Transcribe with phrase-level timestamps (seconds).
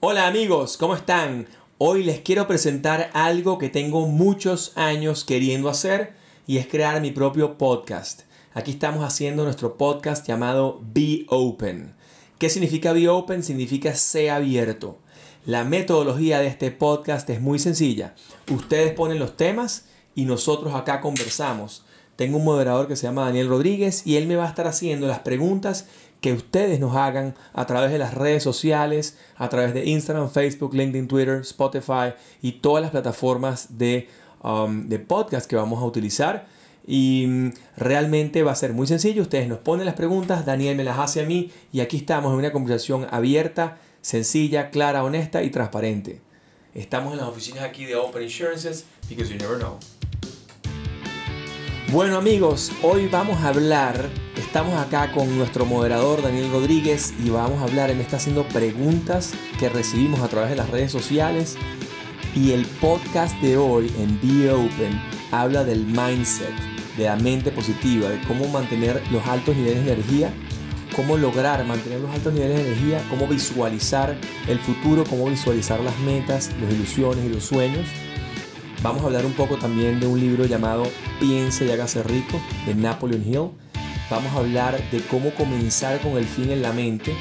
[0.00, 1.48] Hola amigos, ¿cómo están?
[1.76, 6.12] Hoy les quiero presentar algo que tengo muchos años queriendo hacer
[6.46, 8.20] y es crear mi propio podcast.
[8.54, 11.96] Aquí estamos haciendo nuestro podcast llamado Be Open.
[12.38, 13.42] ¿Qué significa Be Open?
[13.42, 14.98] Significa sea abierto.
[15.44, 18.14] La metodología de este podcast es muy sencilla.
[18.52, 21.82] Ustedes ponen los temas y nosotros acá conversamos.
[22.14, 25.08] Tengo un moderador que se llama Daniel Rodríguez y él me va a estar haciendo
[25.08, 25.86] las preguntas
[26.20, 30.74] que ustedes nos hagan a través de las redes sociales, a través de Instagram, Facebook,
[30.74, 34.08] LinkedIn, Twitter, Spotify y todas las plataformas de,
[34.42, 36.46] um, de podcast que vamos a utilizar.
[36.86, 39.22] Y mm, realmente va a ser muy sencillo.
[39.22, 42.38] Ustedes nos ponen las preguntas, Daniel me las hace a mí y aquí estamos en
[42.38, 46.20] una conversación abierta, sencilla, clara, honesta y transparente.
[46.74, 49.78] Estamos en las oficinas aquí de Open Insurances because you never know.
[51.90, 54.10] Bueno amigos, hoy vamos a hablar,
[54.48, 59.34] estamos acá con nuestro moderador Daniel Rodríguez y vamos a hablar, él está haciendo preguntas
[59.58, 61.58] que recibimos a través de las redes sociales
[62.34, 66.54] y el podcast de hoy en Be Open habla del mindset,
[66.96, 70.32] de la mente positiva, de cómo mantener los altos niveles de energía,
[70.96, 74.16] cómo lograr mantener los altos niveles de energía, cómo visualizar
[74.48, 77.86] el futuro, cómo visualizar las metas, las ilusiones y los sueños
[78.80, 80.84] Vamos a hablar un poco también de un libro llamado
[81.18, 83.50] Piense y hágase rico de Napoleon Hill.
[84.10, 87.14] Vamos a hablar de cómo comenzar con el fin en la mente.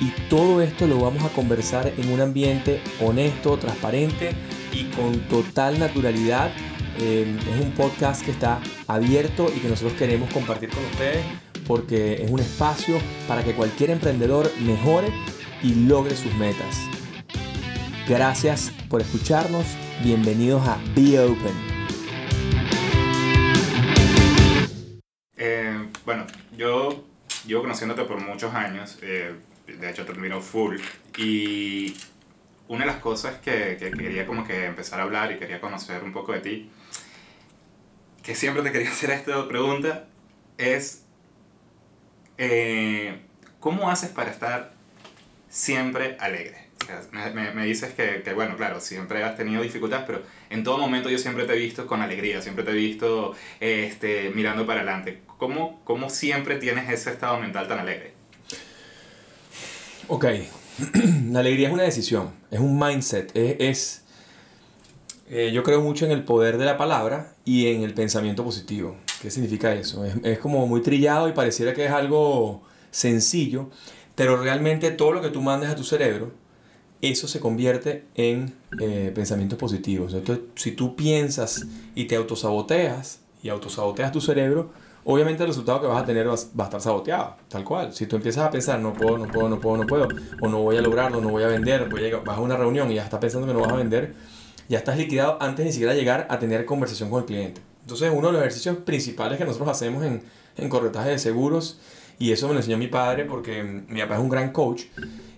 [0.00, 4.32] Y todo esto lo vamos a conversar en un ambiente honesto, transparente
[4.72, 6.50] y con total naturalidad.
[6.98, 11.24] Eh, es un podcast que está abierto y que nosotros queremos compartir con ustedes
[11.66, 15.08] porque es un espacio para que cualquier emprendedor mejore
[15.62, 16.76] y logre sus metas.
[18.08, 19.66] Gracias por escucharnos
[20.02, 21.75] Bienvenidos a Be Open.
[26.06, 26.24] Bueno,
[26.56, 27.04] yo
[27.46, 29.34] llevo conociéndote por muchos años, eh,
[29.66, 30.78] de hecho te admiro full,
[31.18, 31.96] y
[32.68, 36.12] una de las cosas que, quería como que empezar a hablar y quería conocer un
[36.12, 36.70] poco de ti,
[38.22, 40.06] que siempre te quería hacer esta pregunta,
[40.58, 41.04] es
[42.38, 43.20] eh,
[43.58, 44.74] ¿cómo haces para estar
[45.48, 46.66] siempre alegre?
[47.10, 51.10] Me, me, dices que, que, bueno, claro, siempre has tenido dificultades, pero en todo momento
[51.10, 55.25] yo siempre te he visto con alegría, siempre te he visto este, mirando para adelante.
[55.38, 58.14] ¿Cómo, ¿Cómo siempre tienes ese estado mental tan alegre?
[60.08, 60.24] Ok,
[61.30, 63.56] la alegría es una decisión, es un mindset, es...
[63.58, 64.02] es
[65.28, 68.96] eh, yo creo mucho en el poder de la palabra y en el pensamiento positivo.
[69.20, 70.04] ¿Qué significa eso?
[70.04, 73.68] Es, es como muy trillado y pareciera que es algo sencillo,
[74.14, 76.32] pero realmente todo lo que tú mandes a tu cerebro,
[77.02, 80.14] eso se convierte en eh, pensamientos positivos.
[80.14, 84.72] Entonces, si tú piensas y te autosaboteas y autosaboteas tu cerebro,
[85.06, 87.92] obviamente el resultado que vas a tener va, a estar saboteado, tal cual.
[87.92, 90.08] Si tú empiezas a pensar, no puedo, no puedo, no puedo, no puedo,
[90.40, 91.88] o no voy a lograrlo, no voy a vender,
[92.24, 94.14] vas a una reunión y ya estás pensando que no vas a vender,
[94.68, 97.60] ya estás liquidado antes ni siquiera llegar a tener conversación con el cliente.
[97.82, 100.22] Entonces, uno de los ejercicios principales que nosotros hacemos en,
[100.56, 101.78] en corretaje de seguros,
[102.18, 104.84] y eso me lo enseñó mi padre porque mi papá es un gran coach,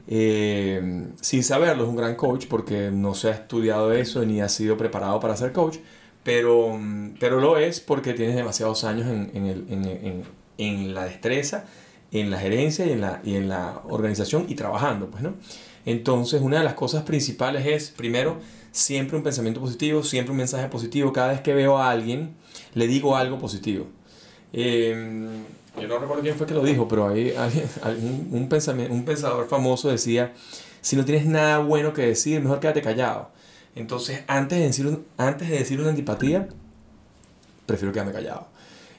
[0.07, 4.49] eh, sin saberlo, es un gran coach porque no se ha estudiado eso ni ha
[4.49, 5.77] sido preparado para ser coach,
[6.29, 6.79] pero,
[7.19, 10.25] pero lo es porque tienes demasiados años en, en, el, en,
[10.59, 11.65] en, la destreza,
[12.13, 15.07] en la gerencia y en la, y en la organización y trabajando.
[15.07, 15.33] Pues, ¿no?
[15.87, 18.37] Entonces, una de las cosas principales es, primero,
[18.73, 21.15] siempre un pensamiento positivo, siempre un mensaje positivo.
[21.15, 22.35] Cada vez que veo a alguien,
[22.75, 23.87] le digo algo positivo.
[24.53, 25.27] Eh,
[25.81, 27.33] yo no recuerdo quién fue que lo dijo, pero hay,
[28.03, 30.35] un, un, un pensador famoso decía,
[30.83, 33.31] si no tienes nada bueno que decir, mejor quédate callado.
[33.79, 36.49] Entonces, antes de decir, antes de decir una antipatía,
[37.65, 38.49] prefiero quedarme callado.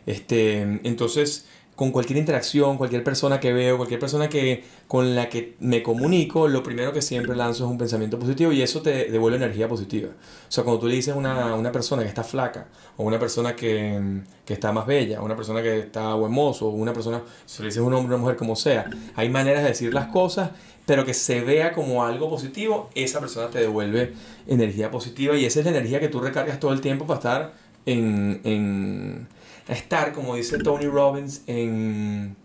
[0.05, 1.47] Este, entonces,
[1.79, 6.49] con cualquier interacción, cualquier persona que veo, cualquier persona que, con la que me comunico,
[6.49, 10.09] lo primero que siempre lanzo es un pensamiento positivo y eso te devuelve energía positiva.
[10.09, 12.67] O sea, cuando tú le dices a una, una persona que está flaca,
[12.97, 13.97] o una persona que,
[14.43, 17.61] que, está más bella, o una persona que está buen mozo, o una persona, si
[17.61, 20.49] le dices un hombre o una mujer, como sea, hay maneras de decir las cosas,
[20.85, 24.15] pero que se vea como algo positivo, esa persona te devuelve
[24.47, 27.53] energía positiva y esa es la energía que tú recargas todo el tiempo para estar
[27.85, 29.29] en, en
[29.69, 32.35] estar, como dice Tony Robbins, en,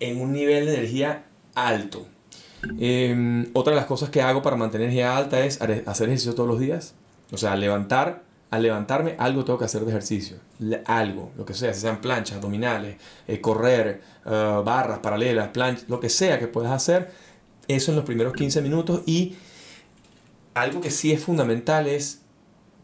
[0.00, 1.24] en un nivel de energía
[1.54, 2.06] alto.
[2.78, 6.48] Em, otra de las cosas que hago para mantener energía alta es hacer ejercicio todos
[6.48, 6.94] los días.
[7.32, 10.38] O sea, levantar, al levantarme, algo tengo que hacer de ejercicio.
[10.86, 12.96] Algo, lo que sea, si sean planchas, abdominales,
[13.26, 17.12] eh, correr, eh, barras paralelas, planchas, lo que sea que puedas hacer.
[17.68, 19.02] Eso en los primeros 15 minutos.
[19.06, 19.36] Y
[20.54, 22.22] algo que sí es fundamental es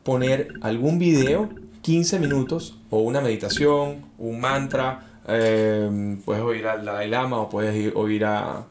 [0.03, 1.49] poner algún video
[1.83, 7.95] 15 minutos o una meditación, un mantra, eh, puedes oír al Dalai Lama o puedes
[7.95, 8.67] oír a,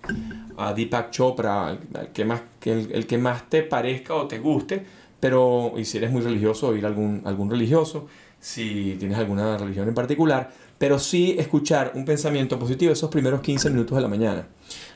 [0.58, 4.86] a Deepak Chopra, el, que más, el, el, que más te parezca o te guste,
[5.20, 8.08] pero y si eres muy religioso, oír algún, algún religioso,
[8.40, 13.70] si tienes alguna religión en particular, pero sí escuchar un pensamiento positivo esos primeros 15
[13.70, 14.48] minutos de la mañana.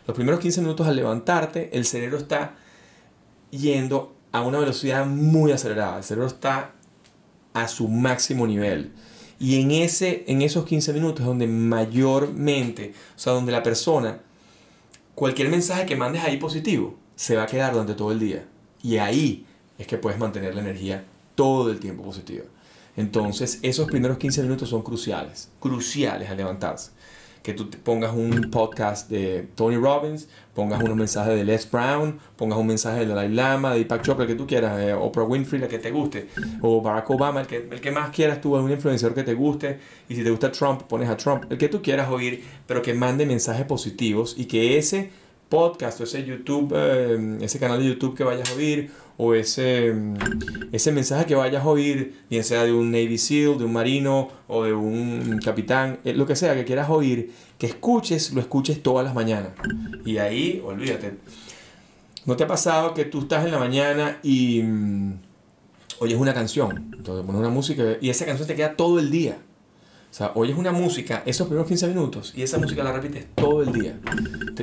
[0.07, 2.55] Los primeros 15 minutos al levantarte, el cerebro está
[3.51, 6.74] yendo a una velocidad muy acelerada, el cerebro está
[7.55, 8.91] a su máximo nivel.
[9.39, 14.19] Y en, ese, en esos 15 minutos donde mayormente, o sea, donde la persona,
[15.15, 18.45] cualquier mensaje que mandes ahí positivo, se va a quedar durante todo el día.
[18.83, 19.45] Y ahí
[19.77, 22.45] es que puedes mantener la energía todo el tiempo positiva.
[22.97, 26.91] Entonces, esos primeros 15 minutos son cruciales, cruciales al levantarse.
[27.45, 32.17] Que tú te pongas un podcast de Tony Robbins, pongas unos mensajes de Les Brown,
[32.37, 35.25] pongas un mensaje de Dalai Lama, de Deepak Chopra, el que tú quieras, de Oprah
[35.25, 36.27] Winfrey, la que te guste,
[36.61, 39.77] o Barack Obama, el que, el que más quieras tú, un influenciador que te guste,
[40.09, 42.95] y si te gusta Trump, pones a Trump, el que tú quieras oír, pero que
[42.95, 45.11] mande mensajes positivos y que ese
[45.49, 49.93] podcast o ese YouTube, eh, ese canal de YouTube que vayas a oír, o ese,
[50.71, 54.29] ese mensaje que vayas a oír, bien sea de un Navy SEAL, de un marino
[54.47, 58.83] o de un capitán, eh, lo que sea que quieras oír, que escuches, lo escuches
[58.83, 59.51] todas las mañanas.
[60.05, 61.13] Y ahí, olvídate.
[62.25, 65.13] ¿No te ha pasado que tú estás en la mañana y mm,
[65.99, 66.91] oyes una canción?
[66.97, 69.37] Entonces pones una música y esa canción te queda todo el día.
[70.15, 73.61] O sea, oyes una música esos primeros 15 minutos y esa música la repites todo
[73.61, 73.99] el día.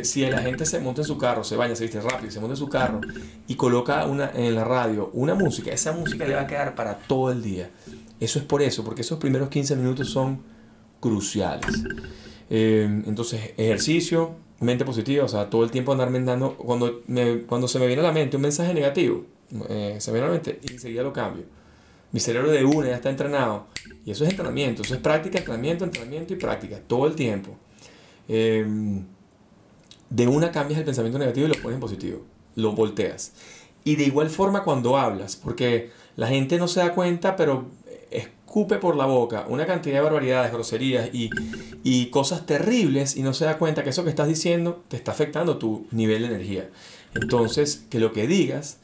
[0.03, 2.55] Si la gente se monta en su carro, se baña, se viste rápido, se monta
[2.55, 3.03] en su carro
[3.47, 6.97] y coloca una, en la radio una música, esa música le va a quedar para
[6.97, 7.69] todo el día.
[8.19, 10.41] Eso es por eso, porque esos primeros 15 minutos son
[11.01, 11.85] cruciales.
[12.49, 17.03] Eh, entonces, ejercicio, mente positiva, o sea, todo el tiempo andar dando, cuando,
[17.47, 19.27] cuando se me viene a la mente un mensaje negativo,
[19.69, 21.45] eh, se me viene a la mente y enseguida lo cambio.
[22.13, 23.67] Mi cerebro de una ya está entrenado
[24.05, 27.57] y eso es entrenamiento, eso es práctica, entrenamiento, entrenamiento y práctica, todo el tiempo.
[28.29, 29.05] Em,
[30.11, 32.23] de una cambias el pensamiento negativo y lo pones en positivo,
[32.55, 33.33] lo volteas.
[33.85, 37.67] Y de igual forma cuando hablas, porque la gente no se da cuenta, pero
[38.53, 41.31] escupe por la boca una cantidad de barbaridades, groserías y,
[41.83, 45.13] y cosas terribles y no se da cuenta que eso que estás diciendo te está
[45.13, 46.69] afectando tu nivel de energía.
[47.15, 48.79] Entonces, que lo que digas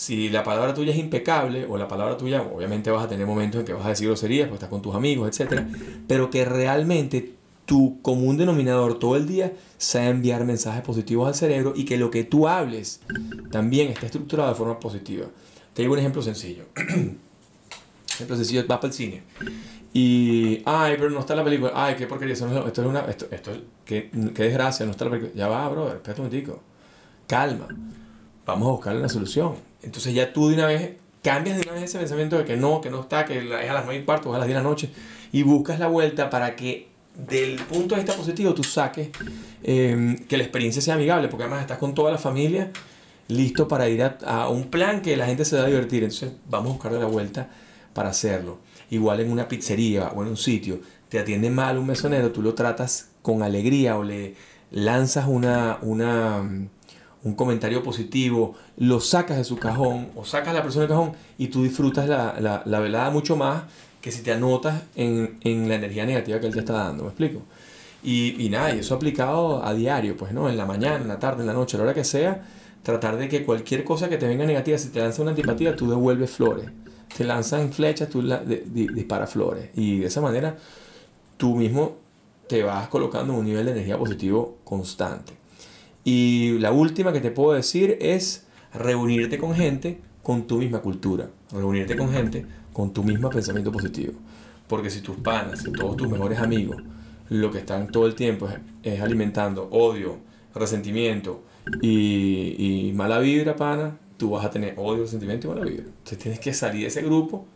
[0.00, 3.60] si la palabra tuya es impecable o la palabra tuya, obviamente vas a tener momentos
[3.60, 5.60] en que vas a decir groserías, porque estás con tus amigos, etc.
[6.08, 7.34] Pero que realmente
[7.66, 12.10] tu común denominador todo el día sea enviar mensajes positivos al cerebro y que lo
[12.10, 13.02] que tú hables
[13.50, 15.26] también esté estructurado de forma positiva.
[15.74, 16.64] Te digo un ejemplo sencillo.
[18.14, 19.22] ejemplo sencillo, vas para el cine.
[19.92, 21.72] Y, ay, pero no está la película.
[21.74, 22.32] Ay, qué porquería.
[22.32, 23.00] Esto, es una.
[23.00, 23.52] Esto, esto,
[23.84, 25.34] qué, qué desgracia, no está la película.
[25.36, 26.62] Ya va, brother, espérate un momentico.
[27.26, 27.68] Calma.
[28.46, 30.92] Vamos a buscarle una solución entonces ya tú de una vez
[31.22, 33.74] cambias de una vez ese pensamiento de que no, que no está, que es a
[33.74, 34.90] las 9 y cuarto a las 10 de la noche
[35.32, 39.10] y buscas la vuelta para que del punto de vista positivo tú saques
[39.62, 42.70] em, que la experiencia sea amigable, porque además estás con toda la familia
[43.28, 46.02] listo para ir a, un plan que la gente se va a divertir.
[46.02, 47.48] Entonces vamos a buscar la vuelta
[47.94, 48.58] para hacerlo.
[48.90, 52.54] Igual en una pizzería o en un sitio, te atiende mal un mesonero, tú lo
[52.54, 54.34] tratas con alegría o le
[54.70, 56.42] lanzas una, una
[57.22, 61.12] un comentario positivo, lo sacas de su cajón o sacas a la persona del cajón
[61.38, 63.64] y tú disfrutas la, la, velada mucho más
[64.00, 67.10] que si te anotas en, en, la energía negativa que él te está dando, ¿me
[67.10, 67.42] explico?
[68.02, 70.48] Y, y nada, y eso aplicado a diario, pues, ¿no?
[70.48, 72.42] En la mañana, en la tarde, en la noche, a la hora que sea,
[72.82, 75.90] tratar de que cualquier cosa que te venga negativa, si te lanza una antipatía, tú
[75.90, 76.66] devuelves flores.
[77.14, 79.68] Te lanzan flechas, tú la, disparas flores.
[79.74, 80.56] Y de esa manera,
[81.36, 81.96] tú mismo
[82.48, 85.39] te vas colocando un nivel de energía positivo constante.
[86.12, 91.30] Y la última que te puedo decir es reunirte con gente con tu misma cultura,
[91.52, 94.14] reunirte con gente con tu mismo pensamiento positivo.
[94.66, 96.82] Porque si tus panas todos tus mejores amigos
[97.28, 98.48] lo que están todo el tiempo
[98.82, 100.16] es, alimentando odio,
[100.52, 101.44] resentimiento
[101.80, 105.84] y, y, mala vibra, pana, tú vas a tener odio, resentimiento y mala vibra.
[105.84, 107.46] Entonces tienes que salir de ese grupo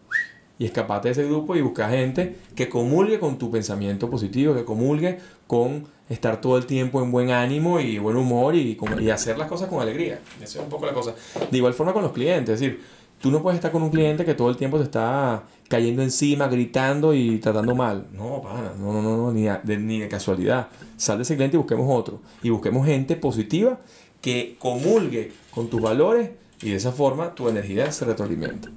[0.60, 4.64] y escaparte de ese grupo y buscar gente que comulgue con tu pensamiento positivo, que
[4.64, 5.18] comulgue
[5.48, 9.48] con estar todo el tiempo en buen ánimo y buen humor y, y hacer las
[9.48, 10.20] cosas con alegría.
[10.36, 11.14] Esa es un poco la cosa.
[11.50, 12.82] De igual forma con los clientes, es decir,
[13.20, 16.46] tú no puedes estar con un cliente que todo el tiempo te está cayendo encima,
[16.48, 18.06] gritando y tratando mal.
[18.12, 20.68] No, pana, no, no, no, ni, de, ni de casualidad.
[20.96, 22.20] Sal de ese cliente y busquemos otro.
[22.42, 23.80] Y busquemos gente positiva
[24.20, 26.30] que comulgue con tus valores
[26.60, 28.70] y de esa forma tu energía se retroalimenta.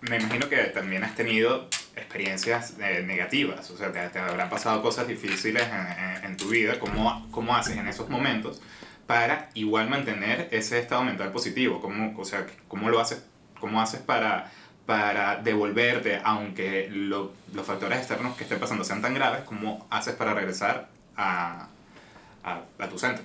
[0.00, 1.66] Me imagino que también has tenido
[1.96, 7.26] experiencias eh, negativas, o sea, te, habrán pasado cosas difíciles en, en, tu vida, ¿Cómo,
[7.30, 8.60] ¿cómo haces en esos momentos
[9.06, 11.80] para igual mantener ese estado mental positivo?
[11.80, 13.22] ¿Cómo, o sea, ¿cómo lo haces,
[13.60, 14.50] cómo haces para,
[14.86, 17.30] para devolverte, aunque los
[17.64, 21.68] factores externos que estén pasando sean tan graves, cómo haces para regresar a,
[22.42, 23.24] a, a tu centro.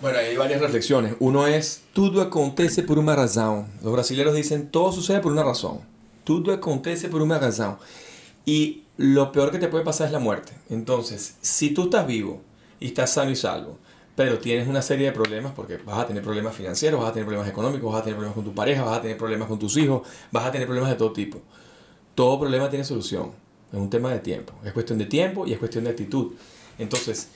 [0.00, 1.14] Bueno, hay varias reflexiones.
[1.18, 3.66] Uno es, tudo acontece por una razón.
[3.82, 5.89] Los brasileños dicen, todo sucede por una razón.
[6.24, 7.76] Tudo acontece por una razón.
[8.44, 10.52] Y lo peor que te puede pasar es la muerte.
[10.68, 12.40] Entonces, si tú estás vivo
[12.78, 13.78] y estás sano y salvo,
[14.16, 17.26] pero tienes una serie de problemas, porque vas a tener problemas financieros, vas a tener
[17.26, 19.76] problemas económicos, vas a tener problemas con tu pareja, vas a tener problemas con tus
[19.76, 21.40] hijos, vas a tener problemas de todo tipo.
[22.14, 23.30] Todo problema tiene solución.
[23.72, 24.52] Es un tema de tiempo.
[24.64, 26.32] Es cuestión de tiempo y es cuestión de actitud.
[26.78, 27.28] Entonces,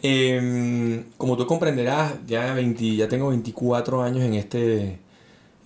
[0.00, 4.98] Em, como tú comprenderás, ya, 20, ya tengo 24 años en este,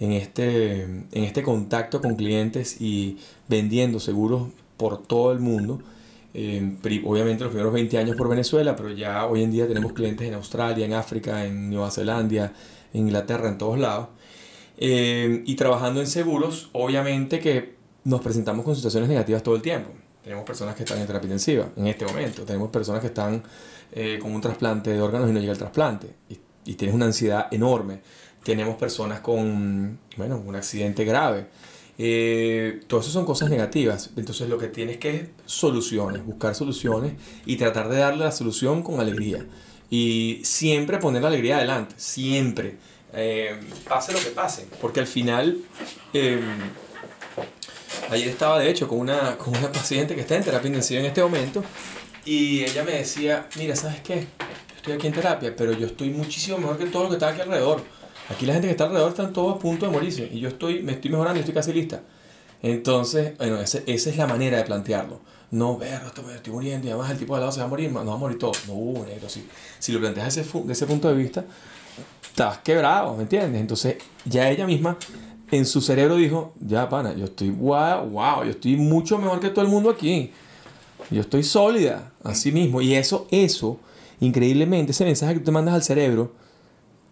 [0.00, 5.80] en, este, en este contacto con clientes y vendiendo seguros por todo el mundo.
[6.34, 10.28] Em, obviamente los primeros 20 años por Venezuela, pero ya hoy en día tenemos clientes
[10.28, 12.52] en Australia, en África, en Nueva Zelanda,
[12.92, 14.08] en Inglaterra, en todos lados.
[14.76, 19.90] Em, y trabajando en seguros, obviamente que nos presentamos con situaciones negativas todo el tiempo.
[20.22, 22.42] Tenemos personas que están en terapia intensiva en este momento.
[22.42, 23.42] Tenemos personas que están
[23.92, 26.08] eh, con un trasplante de órganos y no llega el trasplante.
[26.28, 28.00] Y, y, tienes una ansiedad enorme.
[28.46, 31.46] Tenemos personas con, bueno, un accidente grave.
[31.98, 34.10] Eh, todo eso son cosas negativas.
[34.16, 38.84] Entonces lo que tienes que es soluciones, buscar soluciones y tratar de darle la solución
[38.84, 39.44] con alegría.
[39.90, 42.76] Y siempre poner la alegría adelante, siempre.
[43.12, 44.68] Eh, pase lo que pase.
[44.80, 45.58] Porque al final...
[46.12, 46.40] Eh,
[48.10, 51.06] Ayer estaba de hecho con una, con una paciente que está en terapia intensiva en
[51.06, 51.64] este momento
[52.24, 54.20] y ella me decía, mira, ¿sabes qué?
[54.20, 57.30] Yo estoy aquí en terapia, pero yo estoy muchísimo mejor que todo lo que está
[57.30, 57.82] aquí alrededor.
[58.30, 60.82] Aquí la gente que está alrededor están todos a punto de morirse y yo estoy,
[60.82, 62.02] me estoy mejorando estoy casi lista.
[62.62, 65.20] Entonces, bueno, esa es la manera de plantearlo.
[65.50, 67.68] No, ver, me estoy muriendo y además el tipo de al lado se va a
[67.68, 68.52] morir, no va a morir todo.
[68.66, 69.46] No, negro, si,
[69.78, 71.44] si lo planteas desde ese, ese punto de vista,
[72.22, 73.60] estás quebrado, ¿me entiendes?
[73.60, 74.98] Entonces, ya ella misma
[75.50, 79.50] en su cerebro dijo, ya pana, yo estoy wow, wow, yo estoy mucho mejor que
[79.50, 80.32] todo el mundo aquí.
[81.10, 82.80] Yo estoy sólida, así mismo.
[82.80, 83.78] Y eso, eso,
[84.18, 86.32] increíblemente, ese mensaje que te mandas al cerebro,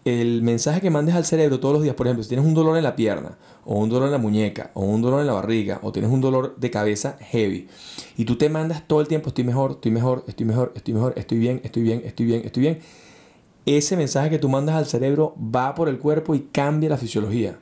[0.05, 2.77] el mensaje que mandes al cerebro todos los días, por ejemplo, si tienes un dolor
[2.77, 5.79] en la pierna, o un dolor en la muñeca, o un dolor en la barriga,
[5.81, 7.67] o tienes un dolor de cabeza heavy,
[8.15, 11.13] y tú te mandas todo el tiempo, estoy mejor, estoy mejor, estoy mejor, estoy mejor,
[11.17, 12.79] estoy bien, estoy bien, estoy bien, estoy bien,
[13.65, 17.57] ese mensaje que tú mandas al cerebro va por el cuerpo y cambia la fisiología.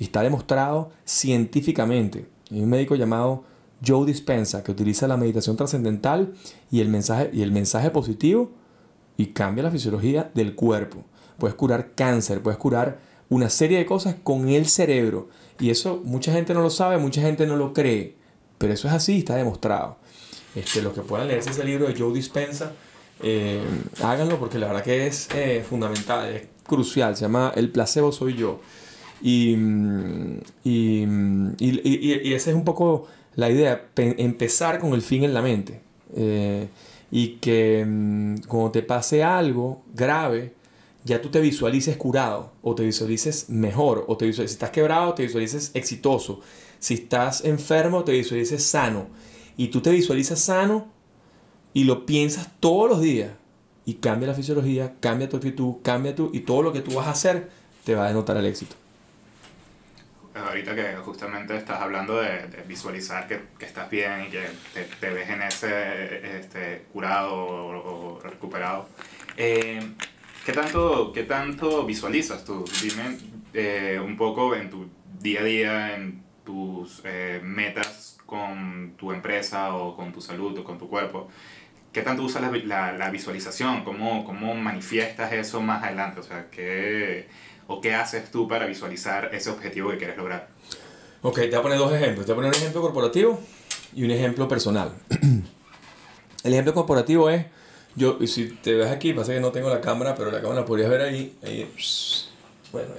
[0.00, 2.26] Está demostrado científicamente.
[2.50, 3.44] Hay un médico llamado
[3.86, 6.34] Joe Dispensa que utiliza la meditación trascendental
[6.72, 8.50] y y el mensaje positivo
[9.16, 11.04] y cambia la fisiología del cuerpo.
[11.38, 15.28] Puedes curar cáncer, puedes curar una serie de cosas con el cerebro.
[15.58, 18.14] Y eso mucha gente no lo sabe, mucha gente no lo cree.
[18.58, 19.96] Pero eso es así, está demostrado.
[20.54, 22.72] Este, los que puedan leerse ese libro de Joe Dispensa,
[23.22, 23.62] eh,
[24.02, 27.16] háganlo porque la verdad que es eh, fundamental, es crucial.
[27.16, 28.60] Se llama El placebo soy yo.
[29.22, 29.56] Y,
[30.64, 31.02] y,
[31.58, 35.80] y, y, esa es un poco la idea, empezar con el fin en la mente.
[36.14, 36.68] Eh,
[37.10, 40.54] y que mm, cuando te pase algo grave,
[41.06, 45.14] ya tú te visualices curado, o te visualices mejor, o te visualices, si estás quebrado,
[45.14, 46.40] te visualices exitoso.
[46.80, 49.06] Si estás enfermo, te visualices sano.
[49.56, 50.88] Y tú te visualizas sano
[51.72, 53.30] y lo piensas todos los días.
[53.84, 56.30] Y cambia la fisiología, cambia tu actitud, cambia tu...
[56.32, 57.50] Y todo lo que tú vas a hacer
[57.84, 58.74] te va a denotar el éxito
[60.44, 65.10] ahorita que justamente estás hablando de, visualizar que, que, estás bien y que te, te
[65.10, 68.88] ves en ese este, curado o, recuperado,
[69.36, 69.80] eh,
[70.46, 72.64] ¿qué, tanto, ¿qué tanto visualizas tú?
[72.80, 73.18] Dime
[73.52, 74.86] eh, un poco en tu
[75.20, 80.64] día a día, en tus eh, metas con tu empresa o con tu salud o
[80.64, 81.28] con tu cuerpo.
[81.92, 83.82] ¿Qué tanto usas la, la, la visualización?
[83.82, 86.20] ¿Cómo, ¿Cómo manifiestas eso más adelante?
[86.20, 87.26] O sea, ¿qué
[87.66, 90.48] o qué haces tú para visualizar ese objetivo que quieres lograr?
[91.22, 92.24] Ok, te voy a poner dos ejemplos.
[92.24, 93.40] Te voy a poner un ejemplo corporativo
[93.94, 94.92] y un ejemplo personal.
[96.44, 97.46] El ejemplo corporativo es,
[97.96, 100.60] yo, y si te ves aquí, pasa que no tengo la cámara, pero la cámara
[100.60, 101.34] la podrías ver ahí.
[101.42, 101.70] ahí
[102.72, 102.90] bueno,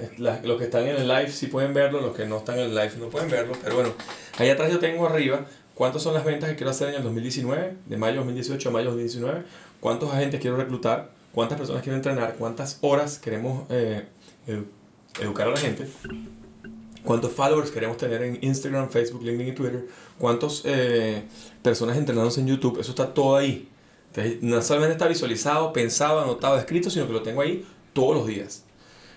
[0.42, 2.74] los que están en el live sí pueden verlo, los que no están en el
[2.74, 3.92] live no pueden verlo, pero bueno,
[4.38, 7.74] ahí atrás yo tengo arriba cuántas son las ventas que quiero hacer en el 2019,
[7.86, 9.44] de mayo 2018 a mayo 2019,
[9.78, 14.04] cuántos agentes quiero reclutar, cuántas personas quiero entrenar, cuántas horas queremos eh,
[15.20, 15.86] educar a la gente,
[17.04, 19.86] cuántos followers queremos tener en Instagram, Facebook, LinkedIn y Twitter,
[20.18, 21.22] cuántas eh,
[21.62, 23.68] personas entrenándose en YouTube, eso está todo ahí.
[24.40, 28.64] No solamente está visualizado, pensado, anotado, escrito, sino que lo tengo ahí todos los días.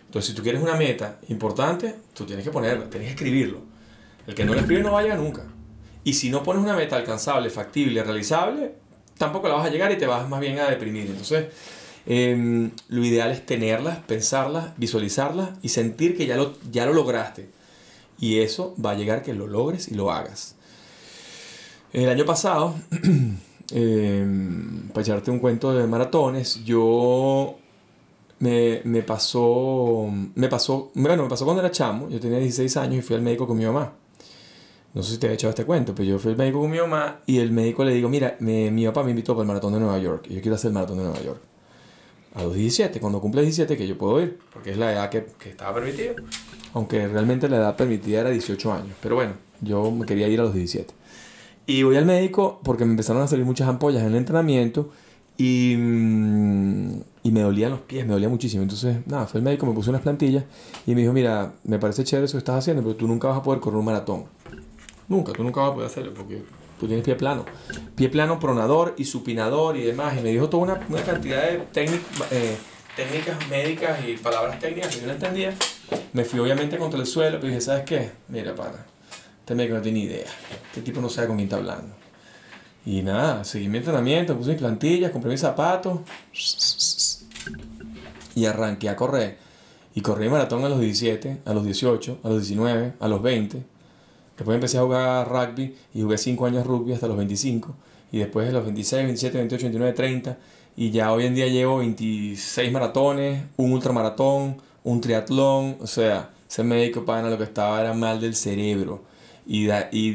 [0.06, 3.60] Entonces, si tú quieres una meta importante, tú tienes que ponerla, tienes que escribirlo.
[4.28, 5.44] El que no lo escribe no va a llegar nunca.
[6.04, 8.74] Y si no pones una meta alcanzable, factible, realizable,
[9.18, 11.08] tampoco la vas a llegar y te vas más bien a deprimir.
[11.08, 11.46] Entonces,
[12.06, 17.50] Em, lo ideal es tenerlas, pensarlas, visualizarlas y sentir que ya lo, ya lo lograste.
[18.20, 20.56] Y eso va a llegar que lo logres y lo hagas.
[21.94, 22.76] El año pasado
[23.74, 24.26] eh,
[24.90, 27.58] para echarte un cuento de maratones, yo
[28.40, 32.96] me, me pasó, me pasó, bueno, me pasó cuando era chamo, yo tenía 16 años
[33.00, 33.94] y fui al médico con mi mamá.
[34.94, 36.78] No sé si te he echado este cuento, pero yo fui al médico con mi
[36.78, 39.80] mamá y el médico le digo, mira, mi papá me invitó para el maratón de
[39.80, 41.40] Nueva York y yo quiero hacer el maratón de Nueva York.
[42.34, 45.26] A los 17, cuando cumple 17 que yo puedo ir, porque es la edad que,
[45.38, 46.14] que estaba permitida.
[46.74, 50.44] Aunque realmente la edad permitida era 18 años, pero bueno, yo me quería ir a
[50.44, 50.94] los 17.
[51.72, 54.90] Y voy al médico porque me empezaron a salir muchas ampollas en el entrenamiento
[55.38, 58.62] y, mm, y me dolían los pies, me dolía muchísimo.
[58.62, 60.44] Entonces, nada, fue el médico, me puso unas plantillas
[60.86, 63.38] y me dijo, mira, me parece chévere eso que estás haciendo, pero tú nunca vas
[63.38, 64.26] a poder correr un maratón.
[65.08, 66.44] Nunca, tú nunca vas a poder hacerlo porque
[66.78, 67.46] tú tienes pie plano.
[67.96, 70.18] Pie plano, pronador y supinador y demás.
[70.20, 71.64] Y me dijo toda una, una cantidad de
[72.32, 72.58] eh,
[72.98, 75.54] técnicas médicas y palabras técnicas que yo no entendía.
[76.12, 78.12] Me fui obviamente contra el suelo, pero dije, ¿sabes qué?
[78.28, 78.91] Mira, para
[79.52, 80.28] este médico no tiene idea.
[80.70, 81.94] Este tipo no sabe con quién está hablando.
[82.86, 86.00] Y nada, seguí mi entrenamiento, puse mis plantillas, compré mis zapatos
[88.34, 89.38] y arranqué a correr.
[89.94, 93.62] Y corrí maratón a los 17, a los 18, a los 19, a los 20.
[94.38, 97.76] Después empecé a jugar rugby y jugué 5 años rugby hasta los 25.
[98.14, 100.38] Y después de los 26, 27, 28, 29, 30.
[100.78, 105.76] Y ya hoy en día llevo 26 maratones, un ultramaratón, un triatlón.
[105.82, 109.11] O sea, ese médico pana lo que estaba era mal del cerebro
[109.52, 109.70] y,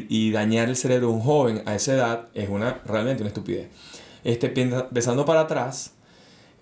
[0.09, 3.69] y, dañar el cerebro de un joven a esa edad es una, realmente una estupidez.
[4.25, 5.93] Este, pensando para atrás,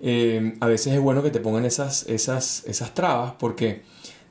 [0.00, 3.82] eh, a veces es bueno que te pongan esas, esas, esas trabas porque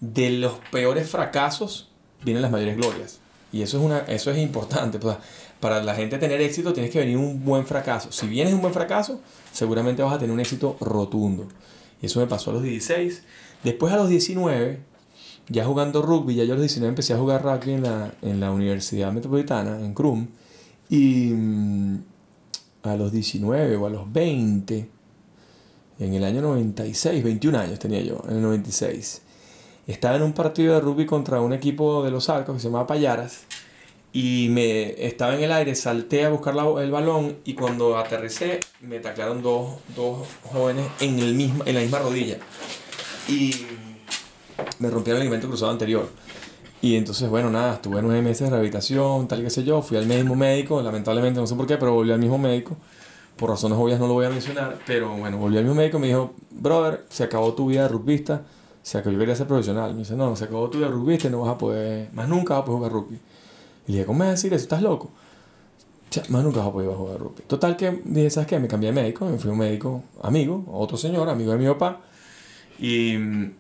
[0.02, 1.90] de los peores fracasos
[2.26, 3.20] vienen las mayores glorias.
[3.54, 5.00] Y eso es, una, eso es importante.
[5.00, 5.16] Pues,
[5.62, 8.12] para la gente tener éxito tienes que venir un buen fracaso.
[8.12, 9.22] Si vienes un buen fracaso,
[9.54, 11.48] seguramente vas a tener un éxito rotundo.
[12.02, 13.24] Y eso me pasó a los 16.
[13.64, 14.80] Después a los 19
[15.50, 18.40] ya jugando rugby, ya yo a los 19 empecé a jugar rugby en la, en
[18.40, 20.28] la Universidad Metropolitana, en Crum,
[20.90, 22.04] y mm,
[22.84, 24.90] a los 19 o a los 20,
[26.00, 29.22] en el año 96, 21 años tenía yo, en el 96,
[29.88, 32.88] estaba en un partido de rugby contra un equipo de los Arcos que se llamaba
[32.88, 33.46] Payaras,
[34.14, 39.00] y me estaba en el aire, salté a buscar el balón y cuando aterricé me
[39.00, 42.38] taclearon dos, dos jóvenes en, el mismo, en la misma rodilla.
[43.28, 43.66] Y
[44.80, 46.10] me rompieron el ligamento cruzado anterior.
[46.82, 49.82] Y entonces, bueno, nada, estuve nueve meses de rehabilitación, tal y qué sé yo.
[49.82, 52.76] Fui al mismo médico, lamentablemente, no sé por qué, pero volví al mismo médico.
[53.38, 56.02] Por razones obvias no lo voy a mencionar, pero bueno, volví al mismo médico y
[56.02, 58.42] me dijo, brother, se acabó tu vida de rugbyista.
[58.42, 59.94] O que yo quería ser profesional.
[59.94, 62.28] Me dice, no, se acabó tu vida de rugbyista y no vas a poder, más
[62.28, 63.16] nunca vas a poder jugar rugby.
[63.88, 64.64] Y le dije, ¿cómo me vas a decir eso?
[64.64, 65.10] ¿Estás loco?
[66.28, 67.44] más nunca vas a poder jugar rugby.
[67.48, 68.60] Total que dije, ¿sabes qué?
[68.60, 71.66] Me cambié de médico, me fui a un médico amigo, otro señor, amigo de mi
[71.66, 72.02] papá
[72.80, 73.16] y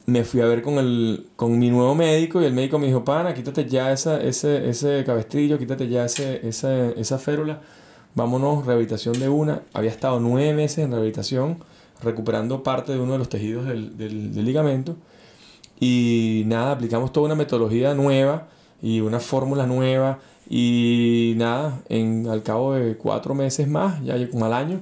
[0.06, 3.06] me fui a ver con, el, con mi nuevo médico y el médico me dijo,
[3.06, 7.62] pana, quítate ya esa, ese, ese cabestrillo, quítate ya ese, esa, esa férula,
[8.16, 9.62] vámonos, rehabilitación de una.
[9.74, 11.58] Había estado nueve meses en rehabilitación,
[12.02, 14.96] recuperando parte de uno de los tejidos del, del, del ligamento.
[15.80, 18.48] Y nada, aplicamos toda una metodología nueva
[18.82, 20.20] y una fórmula nueva.
[20.50, 24.82] Y nada, en, al cabo de cuatro meses más, ya como al año,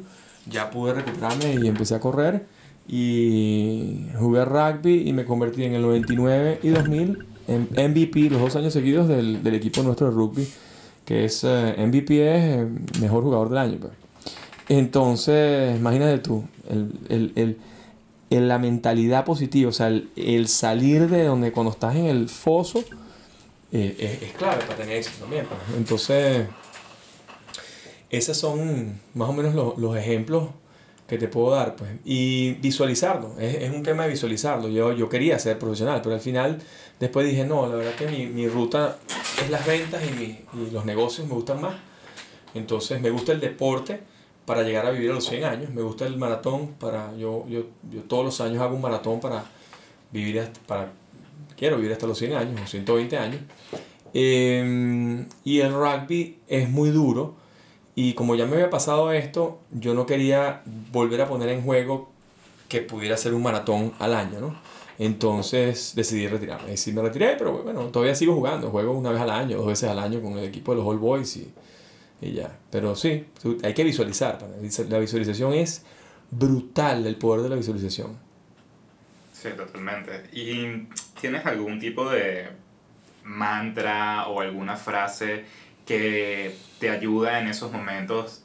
[0.49, 2.45] ya pude recuperarme y empecé a correr
[2.87, 8.55] y jugué rugby y me convertí en el 99 y 2000 en MVP los dos
[8.55, 10.47] años seguidos del, del equipo nuestro de rugby,
[11.05, 12.67] que es eh, MVP es eh,
[12.99, 13.77] mejor jugador del año.
[13.79, 13.93] Pues.
[14.69, 17.57] Entonces, imagínate tú, el, el,
[18.29, 22.83] el, la mentalidad positiva, o sea, el, salir de donde cuando estás en el foso
[23.73, 25.45] eh, es, clave para tener éxito también.
[25.45, 25.59] Pues.
[25.77, 26.47] Entonces,
[28.09, 30.49] esos son más o menos los, los ejemplos
[31.11, 31.91] que te puedo dar, pues.
[32.05, 34.69] Y visualizarlo, es, es, un tema de visualizarlo.
[34.69, 36.59] Yo, yo quería ser profesional, pero al final
[37.01, 38.97] después dije, no, la verdad que mi, mi ruta
[39.43, 40.25] es las ventas y, mi,
[40.63, 41.75] y, los negocios me gustan más.
[42.53, 43.99] Entonces me gusta el deporte
[44.45, 47.65] para llegar a vivir a los 100 años, me gusta el maratón para, yo, yo,
[47.91, 49.43] yo todos los años hago un maratón para
[50.13, 50.93] vivir, hasta, para,
[51.57, 53.41] quiero vivir hasta los 100 años o 120 años.
[54.13, 57.40] Eh, y el rugby es muy duro
[58.03, 62.09] y como ya me había pasado esto, yo no quería volver a poner en juego
[62.67, 64.55] que pudiera ser un maratón al año, ¿no?
[64.97, 66.73] Entonces decidí retirarme.
[66.73, 68.71] Y sí me retiré, pero bueno, todavía sigo jugando.
[68.71, 70.97] Juego una vez al año, dos veces al año con el equipo de los All
[70.97, 71.53] Boys y,
[72.21, 72.57] y ya.
[72.71, 73.27] Pero sí,
[73.61, 74.39] hay que visualizar.
[74.89, 75.85] La visualización es
[76.31, 78.17] brutal, el poder de la visualización.
[79.31, 80.23] Sí, totalmente.
[80.33, 80.87] ¿Y
[81.19, 82.49] tienes algún tipo de
[83.23, 85.45] mantra o alguna frase
[85.91, 88.43] que te ayuda en esos momentos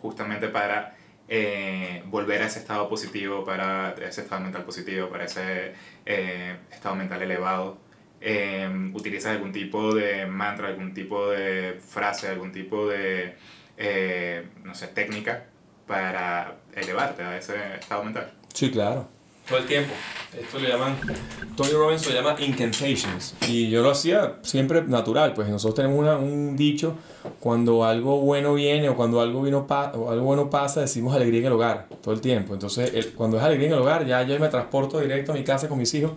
[0.00, 0.96] justamente para
[1.28, 5.74] eh, volver a ese estado positivo, para ese estado mental positivo, para ese
[6.06, 7.78] eh, estado mental elevado.
[8.20, 13.34] Eh, ¿Utilizas algún tipo de mantra, algún tipo de frase, algún tipo de
[13.76, 15.44] eh, no sé, técnica
[15.86, 18.32] para elevarte a ese estado mental.
[18.54, 19.08] Sí, claro.
[19.48, 19.92] Todo el tiempo.
[20.38, 20.96] Esto le llaman,
[21.56, 23.34] Tony Robbins lo llama incantations.
[23.48, 26.94] Y yo lo hacía siempre natural, pues nosotros tenemos una, un dicho,
[27.40, 31.52] cuando algo bueno viene o cuando algo, vino algo bueno pasa, decimos alegría en el
[31.52, 32.52] hogar, todo el tiempo.
[32.52, 35.68] Entonces, cuando es alegría en el hogar, ya yo me transporto directo a mi casa
[35.68, 36.12] con mis hijos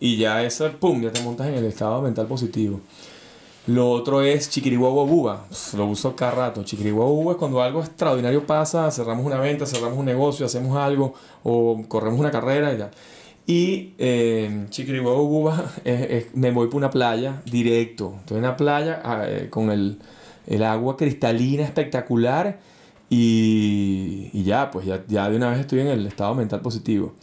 [0.00, 2.80] y ya eso, pum, ya te montas en el estado mental positivo.
[3.66, 5.46] Lo otro es chiquirihuahua buba.
[5.76, 6.62] Lo uso cada rato.
[6.62, 11.14] Chiquirihuahua buba es cuando algo extraordinario pasa, cerramos una venta, cerramos un negocio, hacemos algo
[11.42, 12.90] o corremos una carrera y ya.
[13.46, 18.16] Y eh, chiquirihuahua buba es, me voy por una playa directo.
[18.20, 19.98] Estoy en una playa ah, eh, con el,
[20.46, 22.58] el, agua cristalina espectacular
[23.08, 27.14] y, y ya, pues ya, ya de una vez estoy en el estado mental positivo.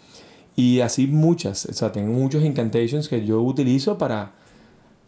[0.56, 4.41] Y así muchas, o sea, tengo muchos incantations que yo utilizo para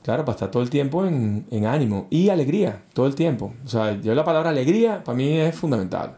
[0.03, 3.53] Claro, para estar todo el tiempo en, en, ánimo y alegría, todo el tiempo.
[3.65, 6.17] O sea, yo la palabra alegría para mí es fundamental.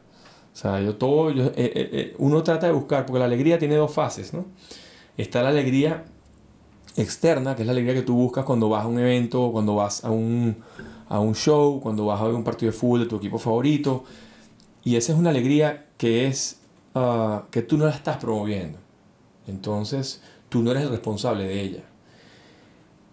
[0.51, 3.59] O sea, yo todo, yo, eh, eh, eh, uno trata de buscar, porque la alegría
[3.59, 4.45] tiene dos fases, ¿no?
[5.17, 6.05] Está la alegría
[6.97, 10.03] externa, que es la alegría que tú buscas cuando vas a un evento, cuando vas
[10.03, 10.57] a un,
[11.07, 14.03] a un show, cuando vas a ver un partido de fútbol de tu equipo favorito.
[14.83, 16.59] Y esa es una alegría que es
[16.95, 18.79] uh, que tú no la estás promoviendo.
[19.47, 21.83] Entonces, tú no eres el responsable de ella.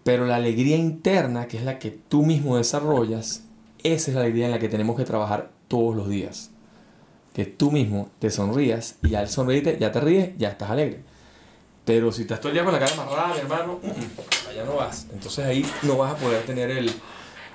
[0.03, 3.43] Pero la alegría interna, que es la que tú mismo desarrollas,
[3.83, 6.51] esa es la alegría en la que tenemos que trabajar todos los días.
[7.33, 11.01] Que tú mismo te sonrías y al sonreírte ya te ríes, ya estás alegre.
[11.85, 13.79] Pero si estás todo el día con la cara amarrada, mi hermano,
[14.49, 15.07] allá no vas.
[15.11, 16.91] Entonces ahí no vas a poder tener el,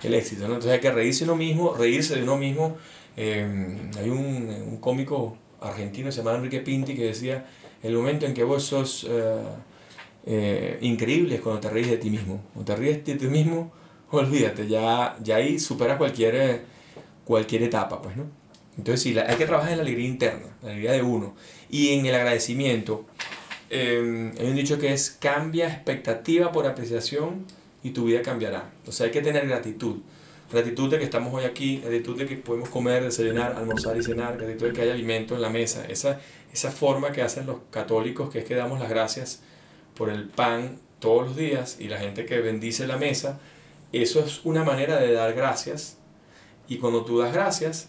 [0.02, 0.44] el éxito.
[0.44, 2.76] Entonces hay que reírse de uno mismo, reírse de uno mismo.
[3.16, 7.46] Em, hay un, un, cómico argentino, se llama Enrique Pinti, que decía,
[7.82, 9.04] el momento en que vos sos...
[9.04, 9.68] Uh,
[10.30, 12.42] eh, increíbles cuando te ríes de ti mismo.
[12.52, 13.72] Cuando te ríes de ti mismo,
[14.10, 16.64] olvídate, ya, ya ahí superas cualquier,
[17.24, 18.26] cualquier etapa, pues, ¿no?
[18.76, 21.34] Entonces sí, hay que trabajar en la alegría interna, la alegría de uno.
[21.70, 23.06] Y en el agradecimiento,
[23.70, 27.46] eh, hay un dicho que es cambia expectativa por apreciación
[27.82, 28.70] y tu vida cambiará.
[28.86, 29.96] O sea, hay que tener gratitud.
[30.52, 34.36] Gratitud de que estamos hoy aquí, gratitud de que podemos comer, desayunar, almorzar y cenar,
[34.36, 35.86] gratitud de que hay alimento en la mesa.
[35.88, 36.20] Esa,
[36.52, 39.42] esa forma que hacen los católicos, que es que damos las gracias
[39.98, 43.38] por el pan todos los días y la gente que bendice la mesa,
[43.92, 45.98] eso es una manera de dar gracias
[46.68, 47.88] y cuando tú das gracias,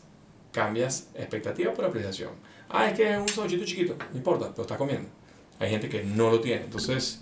[0.51, 2.31] cambias expectativa por apreciación.
[2.67, 5.07] Ah, es que es un sanduchito chiquito, no importa, lo estás comiendo.
[5.59, 7.21] Hay gente que no lo tiene, entonces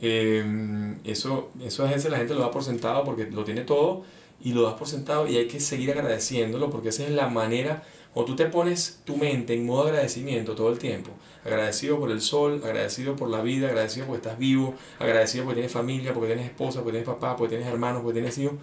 [0.00, 4.04] eh, eso, eso a veces la gente lo da por sentado porque lo tiene todo
[4.42, 7.82] y lo das por sentado y hay que seguir agradeciéndolo porque esa es la manera
[8.14, 11.10] o tú te pones tu mente en modo agradecimiento todo el tiempo,
[11.44, 15.72] agradecido por el sol, agradecido por la vida, agradecido porque estás vivo, agradecido porque tienes
[15.72, 18.54] familia, porque tienes esposa, porque tienes papá, porque tienes hermanos, porque tienes hijos,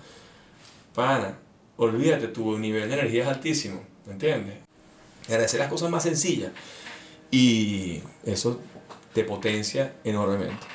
[0.93, 1.37] pana,
[1.77, 4.57] olvídate, tu nivel de energía es altísimo, ¿me entiendes?
[5.27, 6.51] Agradecer las cosas más sencillas
[7.31, 8.59] y eso
[9.13, 10.65] te potencia enormemente.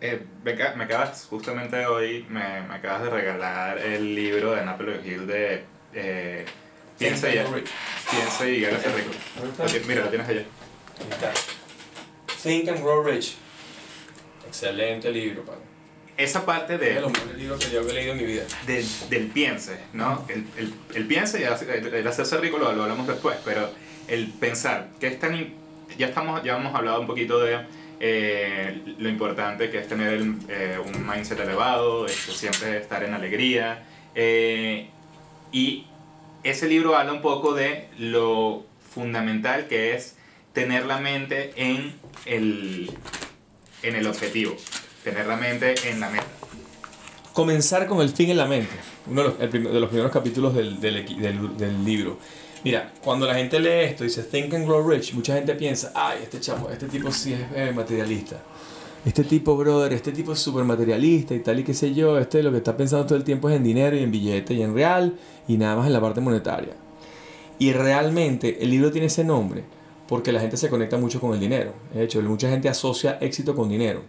[0.00, 5.06] Eh, me, me, acabas, justamente hoy, me, me, acabas de regalar el libro de Napoleon
[5.06, 5.64] Hill de...
[5.94, 6.44] Eh,
[7.08, 7.32] Piensa y,
[8.10, 9.10] piensa y hágase rico.
[9.86, 10.44] Mira, lo tienes allá.
[12.42, 13.36] Think and Grow Rich.
[14.46, 15.60] Excelente libro, padre.
[16.16, 16.94] Esa parte de...
[16.94, 18.44] Es los mejores libros que yo he leído en mi vida.
[18.66, 20.24] Del, del piense, ¿no?
[20.28, 23.70] El, el, el piense y el, hacerse rico lo, lo, hablamos después, pero
[24.08, 25.54] el pensar, que es tan...
[25.98, 27.66] Ya, estamos, ya hemos hablado un poquito de
[28.00, 33.84] eh, lo importante que es tener eh, un mindset elevado, es siempre estar en alegría.
[34.14, 34.88] Eh,
[35.52, 35.86] y
[36.44, 40.14] ese libro habla un poco de lo fundamental que es
[40.52, 41.94] tener la mente en
[42.26, 42.90] el,
[43.82, 44.54] en el objetivo,
[45.02, 46.26] tener la mente en la meta.
[47.32, 48.74] Comenzar con el fin en la mente,
[49.06, 52.18] uno de los, primeros capítulos del, del, libro.
[52.62, 56.20] Mira, cuando la gente lee esto, dice Think and Grow Rich, mucha gente piensa, ay,
[56.22, 58.40] este chamo, este tipo sí es eh, materialista.
[59.04, 62.42] Este tipo, brother, este tipo es súper materialista y tal y qué sé yo, este
[62.42, 64.74] lo que está pensando todo el tiempo es en dinero y en billete y en
[64.74, 66.74] real y nada más en la parte monetaria.
[67.58, 69.64] Y realmente el libro tiene ese nombre
[70.08, 71.74] porque la gente se conecta mucho con el dinero.
[71.92, 74.02] De hecho, mucha gente asocia éxito con dinero.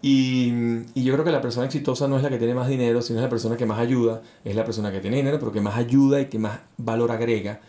[0.00, 0.52] Y,
[0.94, 3.20] y, yo creo que la persona exitosa no es la que tiene más dinero, sino
[3.20, 5.76] es la persona que más ayuda, es la persona que tiene dinero, pero que más
[5.76, 7.60] ayuda y que más valor agrega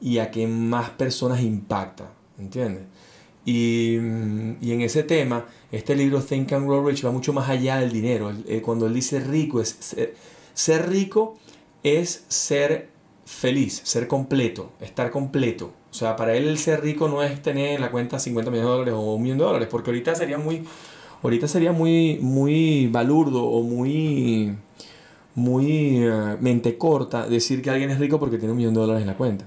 [0.00, 2.10] y a que más personas impacta.
[2.36, 2.84] ¿Entiendes?
[3.44, 3.96] Y,
[4.62, 7.92] y, en ese tema, este libro Think and Grow Rich va mucho más allá del
[7.92, 8.32] dinero.
[8.62, 10.14] Cuando él dice rico, es ser,
[10.54, 11.36] ser, rico
[11.82, 12.88] es ser
[13.26, 15.72] feliz, ser completo, estar completo.
[15.90, 18.66] O sea, para él el ser rico no es tener en la cuenta 50 millones
[18.66, 20.64] de dólares o un millón de dólares, porque ahorita sería muy,
[21.22, 24.56] ahorita sería muy, muy balurdo o muy,
[25.34, 29.02] muy eh, mente corta decir que alguien es rico porque tiene un millón de dólares
[29.02, 29.46] en la cuenta.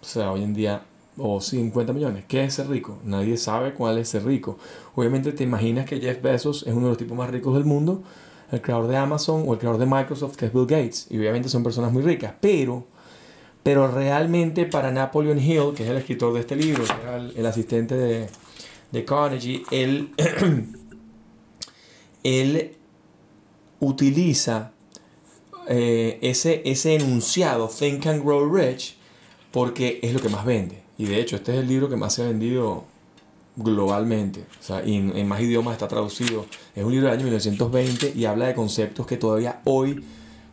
[0.00, 0.82] O sea, hoy en día,
[1.18, 2.24] o 50 millones.
[2.26, 2.98] ¿Qué es ser rico?
[3.04, 4.58] Nadie sabe cuál es ser rico.
[4.94, 8.02] Obviamente te imaginas que Jeff Bezos es uno de los tipos más ricos del mundo,
[8.50, 11.06] el creador de Amazon o el creador de Microsoft, que es Bill Gates.
[11.10, 12.34] Y obviamente son personas muy ricas.
[12.40, 12.86] Pero,
[13.62, 17.46] pero realmente para Napoleon Hill, que es el escritor de este libro, que era el,
[17.46, 18.28] asistente de,
[18.90, 20.10] de Carnegie, él,
[22.22, 22.76] él
[23.80, 24.72] utiliza
[25.68, 28.96] eh, ese, ese enunciado, Think and Grow Rich,
[29.50, 30.81] porque es lo que más vende.
[31.02, 32.84] Y de hecho, este es el libro que más se ha vendido
[33.56, 34.46] globalmente.
[34.60, 36.46] O sea, y en, más idiomas está traducido.
[36.76, 40.04] Es un libro del año 1920 y habla de conceptos que todavía hoy,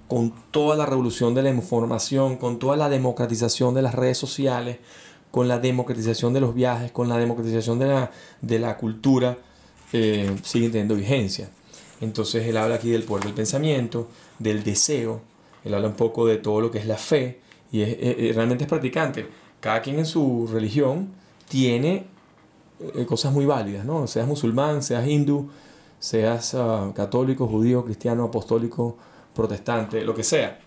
[0.07, 4.79] con toda la revolución de la información, con toda la democratización de las redes sociales,
[5.29, 9.37] con la democratización de los viajes, con la democratización de la, de la cultura,
[9.93, 11.51] eh, siguen teniendo vigencia.
[12.01, 14.07] Entonces él habla aquí del poder del pensamiento,
[14.39, 15.21] del deseo,
[15.63, 17.39] él habla un poco de todo lo que es la fe,
[17.71, 19.27] y es, realmente es practicante.
[19.59, 21.09] Cada quien en su religión
[21.47, 22.05] tiene
[22.79, 24.07] eh, cosas muy válidas, ¿no?
[24.07, 25.49] Seas musulmán, seas hindú,
[25.99, 28.97] seas ah, católico, judío, cristiano, apostólico,
[29.35, 30.59] protestante, lo que sea.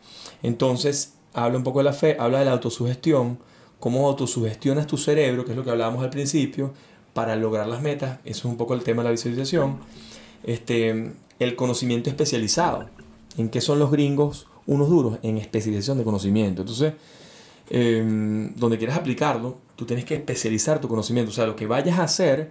[0.42, 3.38] Entonces, habla un poco de la fe, habla de la autosugestión,
[3.81, 6.72] cómo autosugestionas tu cerebro, que es lo que hablábamos al principio,
[7.14, 8.18] para lograr las metas.
[8.24, 9.78] Eso es un poco el tema de la visualización.
[10.44, 12.88] Este, el conocimiento especializado.
[13.37, 15.18] ¿En qué son los gringos unos duros?
[15.22, 16.62] En especialización de conocimiento.
[16.62, 16.94] Entonces,
[17.75, 21.31] em, donde quieras aplicarlo, tú tienes que especializar tu conocimiento.
[21.31, 22.51] O sea, lo que vayas a hacer,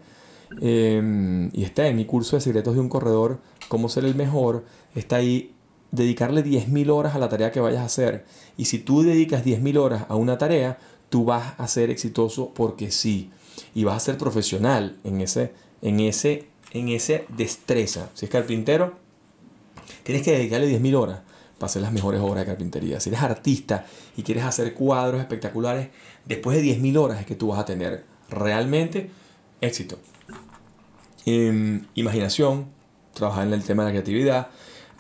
[0.60, 4.66] em, y está en mi curso de secretos de un corredor, cómo ser el mejor,
[4.96, 5.54] está ahí
[5.92, 8.26] dedicarle 10.000 horas a la tarea que vayas a hacer.
[8.58, 10.80] Y si tú dedicas 10.000 horas a una tarea,
[11.10, 13.30] tú vas a ser exitoso porque sí.
[13.76, 15.54] Y vas a ser profesional en ese,
[15.84, 18.10] en ese, en ese destreza.
[18.16, 18.96] Si es carpintero,
[20.02, 21.20] tienes que dedicarle 10.000 horas
[21.62, 23.00] para hacer las mejores obras de carpintería.
[23.00, 23.86] Si eres artista
[24.18, 25.90] y quieres hacer cuadros espectaculares,
[26.26, 29.12] después de 10.000 horas es que tú vas a tener realmente
[29.62, 30.00] éxito.
[31.28, 32.66] Em, imaginación,
[33.14, 34.48] trabajar en el tema de la creatividad,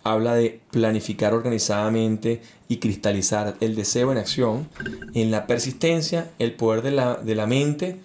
[0.04, 4.70] habla de planificar organizadamente y cristalizar el deseo en acción,
[5.16, 7.98] en la persistencia, el poder de la, de la mente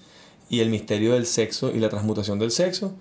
[0.48, 2.94] y el misterio del sexo y la transmutación del sexo,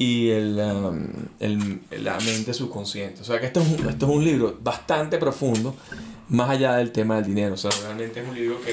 [0.00, 1.08] y el, um,
[1.40, 3.20] el, la mente subconsciente.
[3.20, 5.76] O sea que esto es, un, esto es un libro bastante profundo,
[6.30, 7.52] más allá del tema del dinero.
[7.52, 8.72] O sea, realmente es un libro que,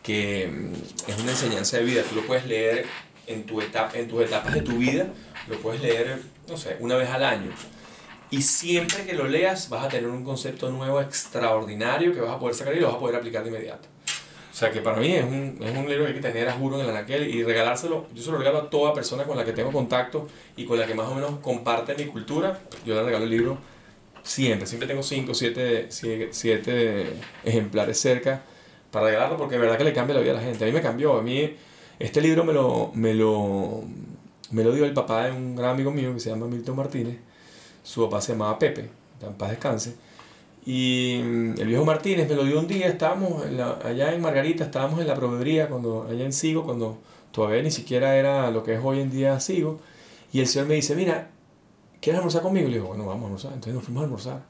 [0.00, 2.02] que mm, es una enseñanza de vida.
[2.08, 2.86] Tú lo puedes leer
[3.26, 5.08] en, tu etapa, en tus etapas de tu vida,
[5.48, 7.50] lo puedes leer, no sé, una vez al año.
[8.30, 12.38] Y siempre que lo leas vas a tener un concepto nuevo extraordinario que vas a
[12.38, 13.88] poder sacar y lo vas a poder aplicar de inmediato.
[14.60, 16.78] Sea que para mí es un, es un libro que hay que tener a juro
[16.78, 18.04] en el anaquel y regalárselo.
[18.14, 20.86] Yo se lo regalo a toda persona con la que tengo contacto y con la
[20.86, 22.60] que más o menos comparte mi cultura.
[22.84, 23.56] Yo le regalo el libro
[24.22, 24.66] siempre.
[24.66, 25.88] Siempre tengo 5 o 7
[27.42, 28.42] ejemplares cerca
[28.90, 30.62] para regalarlo porque de verdad que le cambia la vida a la gente.
[30.62, 31.16] A mí me cambió.
[31.16, 31.56] A mí
[31.98, 33.82] este libro me lo, me lo,
[34.50, 37.16] me lo dio el papá de un gran amigo mío que se llama Milton Martínez.
[37.82, 38.90] Su papá se llamaba Pepe.
[39.22, 40.09] En paz descanse
[40.66, 43.44] y mm, el viejo Martínez me lo dio un día, estábamos
[43.84, 46.98] allá en Margarita, estábamos en la proveeduría, cuando, allá en Sigo, cuando
[47.32, 49.80] todavía ni siquiera era lo que es hoy en día Sigo.
[50.32, 51.30] Y el señor me dice, mira,
[52.00, 52.68] ¿quieres almorzar conmigo?
[52.68, 53.52] Le digo, bueno, vamos a almorzar.
[53.52, 54.42] Entonces nos fuimos a almorzar.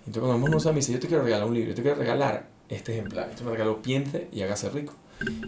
[0.00, 1.82] Entonces cuando vamos a almorzar me dice, yo te quiero regalar un libro, yo te
[1.82, 3.24] quiero regalar este ejemplar.
[3.24, 4.94] Entonces me regaló Piense y hágase rico.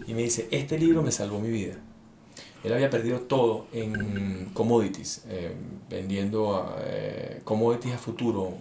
[0.06, 1.74] Y me dice, este libro me salvó mi vida.
[2.62, 5.54] Él había perdido todo en commodities, eh,
[5.88, 8.54] vendiendo eh, commodities a futuro,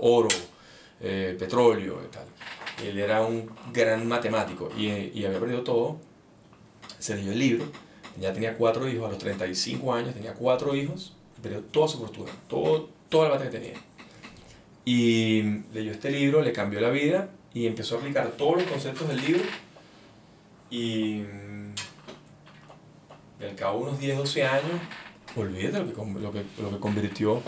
[0.00, 0.28] oro,
[1.00, 2.24] eh, petróleo y tal.
[2.86, 5.98] Él era un gran matemático y, y, había perdido todo.
[6.98, 7.66] Se leyó el libro,
[8.20, 12.30] ya tenía cuatro hijos, a los 35 años tenía cuatro hijos, perdió toda su fortuna,
[12.48, 13.80] todo, toda la plata que tenía.
[14.84, 19.08] Y leyó este libro, le cambió la vida y empezó a aplicar todos los conceptos
[19.08, 19.42] del libro
[20.70, 21.22] y
[23.40, 24.80] al cabo de unos 10, 12 años,
[25.36, 27.42] olvídate lo que, lo que, lo que convirtió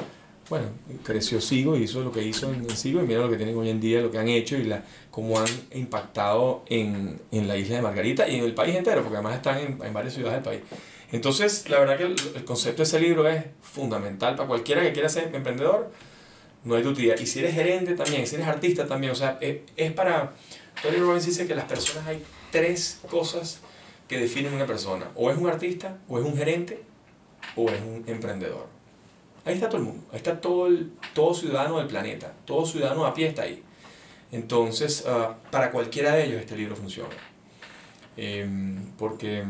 [0.49, 0.67] bueno,
[1.05, 3.69] creció Sigo y hizo lo que hizo en, Sigo y mira lo que tienen hoy
[3.69, 7.77] en día, lo que han hecho y la, cómo han impactado en, en, la isla
[7.77, 10.45] de Margarita y en el país entero, porque además están en, en varias ciudades del
[10.45, 10.63] país.
[11.11, 15.09] Entonces, la verdad que el, concepto de ese libro es fundamental para cualquiera que quiera
[15.09, 15.91] ser emprendedor,
[16.65, 17.15] no hay tutía.
[17.19, 20.35] Y si eres gerente también, si eres artista también, o sea, es, es para...
[20.83, 23.61] Tony Robbins dice que las personas hay tres cosas
[24.07, 25.11] que definen una persona.
[25.15, 26.83] O es un artista, o es un gerente,
[27.57, 28.78] o es un emprendedor.
[29.49, 33.07] Ahí está todo el mundo, ahí está todo, el, todo ciudadano del planeta, todo ciudadano
[33.07, 33.63] a pie está ahí.
[34.31, 37.15] Entonces, ah, para cualquiera de ellos este libro funciona.
[38.15, 39.43] Em, porque,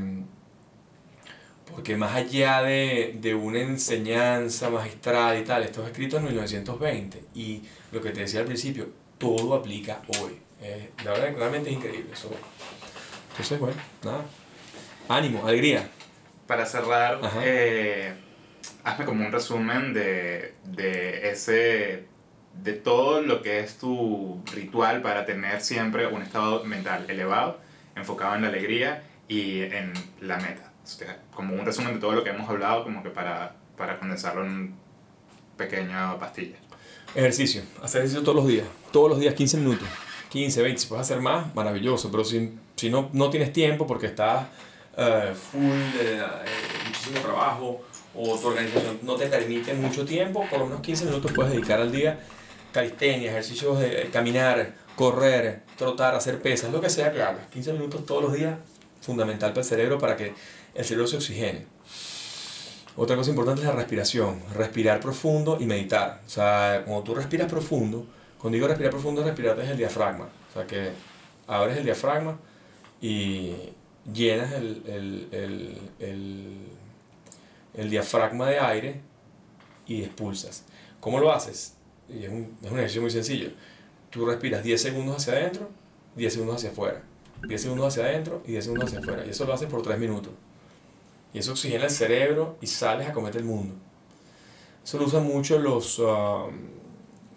[1.68, 7.24] Porque más allá de, de una enseñanza magistral y tal, esto es escrito en 1920
[7.34, 8.87] y lo que te decía al principio,
[9.18, 10.38] todo aplica hoy.
[10.62, 12.30] Eh, la verdad, realmente es increíble eso.
[13.30, 14.24] Entonces, bueno, nada.
[15.08, 15.90] Ánimo, alegría.
[16.46, 18.14] Para cerrar, eh,
[18.88, 22.07] hazme como un resumen de, de ese
[22.62, 27.61] de todo lo que es tu ritual para tener siempre un estado mental elevado,
[27.94, 30.72] enfocado en la alegría y en la meta.
[30.83, 33.98] O sea, como un resumen de todo lo que hemos hablado, como que para, para
[33.98, 34.72] condensarlo en una
[35.57, 36.57] pequeña pastilla.
[37.14, 39.88] Ejercicio, hacer ejercicio todos los días, todos los días 15 minutos,
[40.31, 44.07] 15, 20, si puedes hacer más, maravilloso, pero si, si no, no tienes tiempo porque
[44.07, 44.46] estás
[44.96, 45.62] eh, full
[45.96, 46.24] de eh,
[46.87, 47.83] muchísimo trabajo
[48.14, 51.80] o tu organización no te permite mucho tiempo, por lo menos 15 minutos puedes dedicar
[51.80, 52.18] al día
[52.72, 58.04] calistenia, ejercicios de caminar, correr, trotar, hacer pesas, lo que sea que hagas, 15 minutos
[58.06, 58.58] todos los días,
[59.00, 60.34] fundamental para el cerebro para que
[60.74, 61.66] el cerebro se oxigene.
[62.96, 66.20] Otra cosa importante es la respiración, respirar profundo y meditar.
[66.26, 68.04] O sea, cuando tú respiras profundo,
[68.40, 70.28] cuando digo respirar profundo, respirar desde el diafragma.
[70.50, 70.90] O sea, que
[71.46, 72.38] abres el diafragma
[73.00, 73.54] y
[74.12, 76.56] llenas el, el, el, el,
[77.74, 79.00] el diafragma de aire
[79.87, 80.64] y expulsas.
[81.00, 81.74] ¿Cómo lo haces?
[82.09, 83.50] Y es, un, es un ejercicio muy sencillo.
[84.11, 85.68] Tú respiras 10 segundos hacia adentro,
[86.16, 87.02] 10 segundos hacia afuera.
[87.46, 89.24] 10 segundos hacia adentro y 10 segundos hacia afuera.
[89.26, 90.33] Y eso lo haces por 3 minutos.
[91.33, 93.74] Y eso oxigena el cerebro y sales a comerte el mundo.
[94.85, 96.50] Eso lo usan mucho los, um,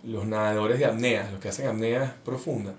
[0.06, 2.74] los nadadores de apnea, los que hacen apnea profunda.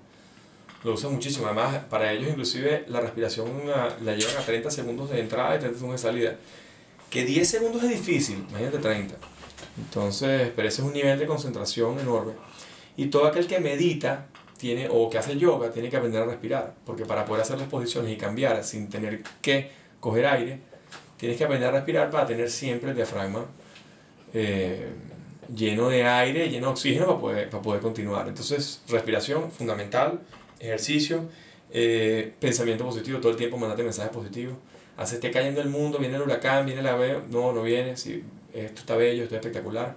[0.83, 1.47] Lo usan muchísimo.
[1.47, 5.59] Además, para ellos inclusive la respiración la, la llevan a 30 segundos de entrada y
[5.59, 6.37] 30 segundos de salida.
[7.13, 9.17] Que 10 segundos es difícil, imagínate 30.
[9.77, 12.33] Entonces, pero ese es un nivel de concentración enorme.
[12.97, 16.75] Y todo aquel que medita tiene, o que hace yoga tiene que aprender a respirar.
[16.87, 19.71] Porque para poder hacer las posiciones y cambiar sin tener que
[20.01, 20.61] coger aire,
[21.19, 23.45] tienes que aprender a respirar para tener siempre el diafragma
[24.33, 24.89] eh,
[25.55, 28.27] lleno de aire, lleno de oxígeno para poder, para poder continuar.
[28.27, 30.21] Entonces, respiración fundamental,
[30.59, 31.29] ejercicio,
[31.71, 34.57] eh, pensamiento positivo, todo el tiempo mandate mensajes positivos.
[35.03, 38.23] Hace esté cayendo el mundo, viene el huracán, viene la veo, no, no viene, sí,
[38.55, 39.97] esto está bello, esto es espectacular.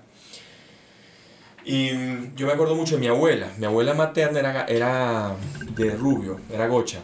[1.63, 1.89] Y
[2.35, 3.51] yo me acuerdo mucho de mi abuela.
[3.57, 5.35] Mi abuela materna era, era
[5.75, 7.01] de Rubio, era gocha.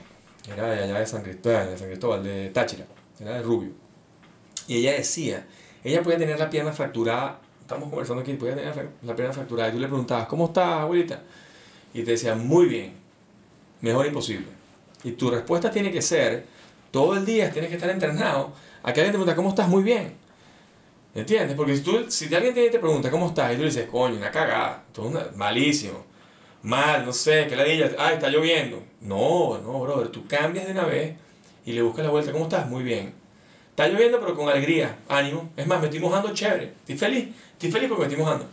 [0.51, 2.85] Era de allá de San Cristóbal, de San Cristóbal, de Táchira.
[3.19, 3.71] Era de Rubio.
[4.67, 5.45] Y ella decía,
[5.83, 7.39] ella podía tener la pierna fracturada.
[7.61, 9.69] Estamos conversando aquí, podía tener la pierna fracturada.
[9.69, 11.21] Y tú le preguntabas, ¿cómo estás, abuelita?
[11.93, 12.93] Y te decía, muy bien.
[13.81, 14.47] Mejor imposible.
[15.03, 16.45] Y tu respuesta tiene que ser,
[16.91, 18.51] todo el día tienes que estar entrenado.
[18.83, 19.67] A que alguien te pregunta, ¿cómo estás?
[19.67, 20.13] Muy bien.
[21.13, 21.55] ¿Entiendes?
[21.55, 24.83] Porque si, tú, si alguien te, pregunta cómo estás y tú dices, coño, una cagada,
[24.93, 26.05] todo una, malísimo,
[26.63, 28.81] mal, no sé, que la diga, ay, está lloviendo.
[29.01, 31.15] No, no, brother, tú cambias de una vez
[31.65, 32.67] y le buscas la vuelta, ¿cómo estás?
[32.67, 33.13] Muy bien.
[33.69, 35.49] Está lloviendo, pero con alegría, ánimo.
[35.57, 36.73] Es más, me estoy mojando chévere.
[36.79, 38.45] Estoy feliz, estoy feliz porque me estoy mojando.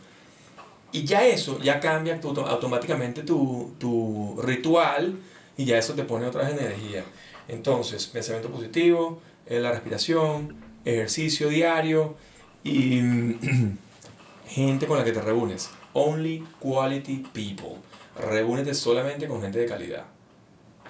[0.91, 5.17] Y ya eso, ya cambia tu, automáticamente tu, tu ritual
[5.57, 7.05] y ya eso te pone otra energía.
[7.49, 12.17] Entonces, pensamiento positivo, eh, la respiración, ejercicio diario
[12.63, 13.01] y
[14.49, 15.71] gente con la que te reúnes.
[15.95, 17.81] Only quality people.
[18.17, 20.05] Reúnete solamente con gente de calidad.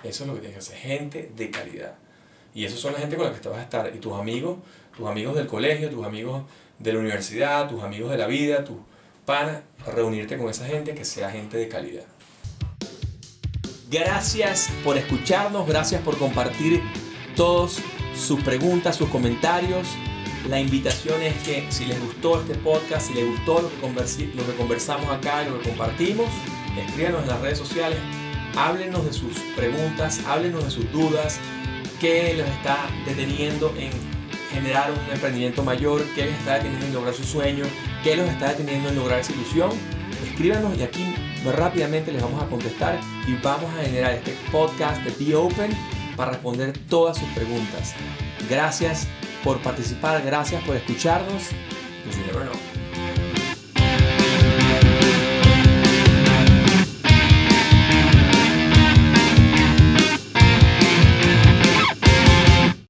[0.03, 1.97] Eso es lo que tienes que hacer, gente de calidad.
[2.55, 3.93] Y esos son la gente con la que te vas a estar.
[3.95, 4.59] Y tus amigos,
[4.97, 6.43] tus amigos del colegio, tus amigos
[6.79, 8.79] de la universidad, tus amigos de la vida, tus
[9.25, 12.05] panas, reunirte con esa gente que sea gente de calidad.
[13.91, 16.83] Gracias por escucharnos, gracias por compartir
[17.35, 17.79] todos
[18.15, 19.89] sus preguntas, sus comentarios.
[20.47, 24.47] La invitación es que si les gustó este podcast, si les gustó lo que, lo
[24.47, 26.27] que conversamos acá lo que compartimos,
[26.77, 27.99] escríbanos en las redes sociales,
[28.57, 31.41] háblenos de sus preguntas, háblenos de sus dudas,
[31.99, 33.91] qué los está deteniendo en
[34.53, 37.65] generar un emprendimiento mayor, qué les está deteniendo en lograr su sueño,
[38.05, 39.71] qué los está deteniendo en lograr esa ilusión.
[40.31, 45.25] Escríbanos y aquí rápidamente les vamos a contestar y vamos a generar este podcast de
[45.25, 45.71] Be Open
[46.17, 47.95] para responder todas sus preguntas.
[48.49, 49.07] Gracias
[49.45, 51.51] por participar, gracias por escucharnos.